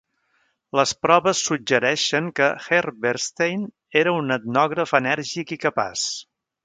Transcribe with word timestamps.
Les 0.79 0.93
proves 1.07 1.41
suggereixen 1.49 2.31
que 2.39 2.47
Herberstein 2.67 3.67
era 4.01 4.17
un 4.23 4.37
etnògraf 4.37 4.95
enèrgic 5.01 5.55
i 5.59 5.63
capaç. 5.67 6.07